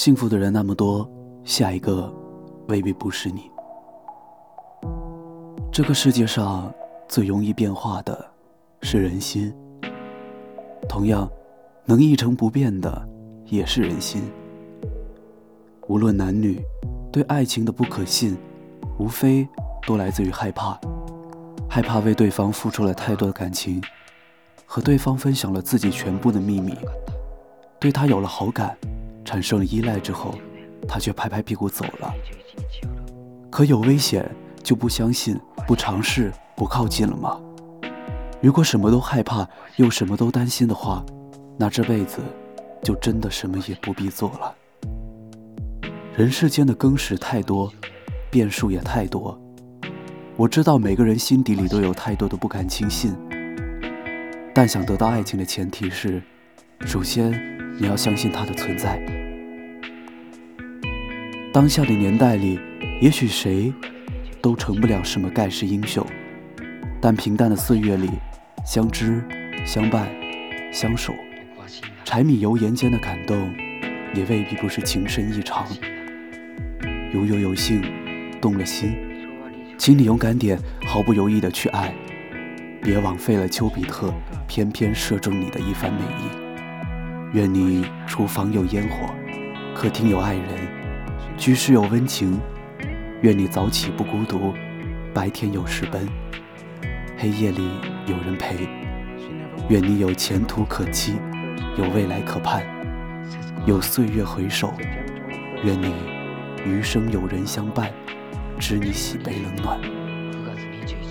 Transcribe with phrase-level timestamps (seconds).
[0.00, 1.06] 幸福的人那么多，
[1.44, 2.10] 下一个
[2.68, 3.50] 未必不是你。
[5.70, 6.72] 这个世界上
[7.06, 8.18] 最容易变化的
[8.80, 9.54] 是人心，
[10.88, 11.30] 同样
[11.84, 13.06] 能一成不变的
[13.44, 14.22] 也是人心。
[15.86, 16.64] 无论男女，
[17.12, 18.38] 对爱情的不可信，
[18.98, 19.46] 无非
[19.86, 20.80] 都来自于害怕，
[21.68, 23.82] 害怕为对方付出了太多的感情，
[24.64, 26.74] 和对方分享了自己全部的秘密，
[27.78, 28.74] 对他有了好感。
[29.24, 30.34] 产生了依赖之后，
[30.88, 32.12] 他却拍拍屁股走了。
[33.50, 34.28] 可有危险
[34.62, 37.40] 就不相信、不尝试、不靠近了吗？
[38.40, 39.46] 如果什么都害怕
[39.76, 41.04] 又什么都担心的话，
[41.58, 42.20] 那这辈子
[42.82, 44.54] 就真的什么也不必做了。
[46.16, 47.70] 人世间的更始太多，
[48.30, 49.38] 变数也太多。
[50.36, 53.14] 我知道每个人心底里都有太多的不敢轻信，
[54.54, 56.22] 但想得到爱情的前提是，
[56.86, 57.32] 首先
[57.78, 59.00] 你要相信它的存在。
[61.52, 62.58] 当下的年代里，
[63.00, 63.72] 也许谁
[64.40, 66.06] 都成不了什么盖世英雄，
[67.00, 68.08] 但平淡的岁月里，
[68.64, 69.22] 相知、
[69.66, 70.08] 相伴、
[70.72, 71.12] 相守，
[72.04, 73.52] 柴米油盐间的感动，
[74.14, 75.66] 也未必不是情深意长。
[77.12, 77.82] 如有有幸
[78.40, 78.94] 动了心，
[79.76, 81.92] 请你勇敢点，毫不犹豫的去爱，
[82.80, 84.14] 别枉费了丘比特
[84.46, 86.49] 偏偏射中你的一番美意。
[87.32, 89.14] 愿你厨房有烟火，
[89.72, 90.46] 客厅有爱人。
[91.36, 92.40] 居室有温情，
[93.22, 94.52] 愿你早起不孤独，
[95.14, 96.08] 白天有事奔，
[97.16, 97.70] 黑夜里
[98.06, 98.68] 有人陪。
[99.68, 101.14] 愿你有前途可期，
[101.78, 102.64] 有未来可盼，
[103.64, 104.74] 有岁月回首。
[105.62, 105.94] 愿你
[106.66, 107.92] 余生有人相伴，
[108.58, 109.80] 知你喜悲冷暖。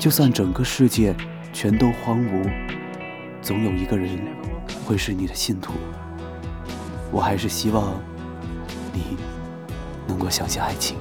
[0.00, 1.14] 就算整个世界
[1.52, 2.50] 全都荒芜，
[3.42, 4.18] 总有一个人
[4.86, 5.74] 会是你的信徒。
[7.16, 7.98] 我还是希望
[8.92, 9.16] 你。
[10.06, 10.98] 能够相信爱情。